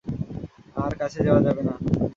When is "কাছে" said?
0.99-1.19